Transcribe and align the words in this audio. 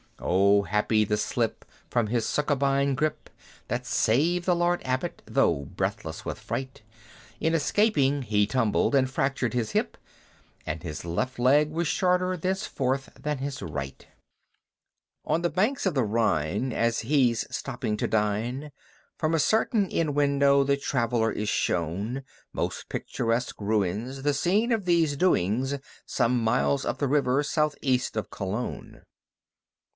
Oh! 0.17 0.63
happy 0.63 1.03
the 1.03 1.17
slip 1.17 1.63
from 1.89 2.07
his 2.07 2.27
Succubine 2.27 2.95
grip, 2.95 3.29
That 3.67 3.85
saved 3.85 4.45
the 4.45 4.55
Lord 4.55 4.81
Abbot, 4.83 5.21
though 5.25 5.65
breathless 5.65 6.25
with 6.25 6.39
fright, 6.39 6.81
In 7.39 7.53
escaping 7.53 8.23
he 8.23 8.47
tumbled, 8.47 8.95
and 8.95 9.09
fractured 9.09 9.53
his 9.53 9.71
hip, 9.71 9.97
And 10.65 10.81
his 10.81 11.05
left 11.05 11.37
leg 11.37 11.69
was 11.71 11.87
shorter 11.87 12.35
thenceforth 12.35 13.09
than 13.19 13.39
his 13.39 13.61
right! 13.61 14.07
On 15.25 15.43
the 15.43 15.49
banks 15.49 15.85
of 15.85 15.93
the 15.93 16.03
Rhine, 16.03 16.71
as 16.73 17.01
he's 17.01 17.45
stopping 17.55 17.95
to 17.97 18.07
dine, 18.07 18.71
From 19.17 19.35
a 19.35 19.39
certain 19.39 19.87
inn 19.89 20.13
window 20.15 20.63
the 20.63 20.77
traveler 20.77 21.31
is 21.31 21.49
shown 21.49 22.23
Most 22.53 22.89
picturesque 22.89 23.59
ruins, 23.59 24.23
the 24.23 24.33
scene 24.33 24.71
of 24.71 24.85
these 24.85 25.15
doings, 25.15 25.77
Some 26.07 26.43
miles 26.43 26.85
up 26.85 26.97
the 26.97 27.07
river 27.07 27.43
south 27.43 27.75
east 27.81 28.15
of 28.15 28.31
Cologne. 28.31 29.01